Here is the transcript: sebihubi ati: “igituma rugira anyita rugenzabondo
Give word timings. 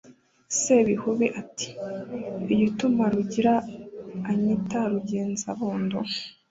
sebihubi 0.59 1.27
ati: 1.41 1.69
“igituma 2.53 3.03
rugira 3.13 3.53
anyita 4.29 4.79
rugenzabondo 4.91 5.97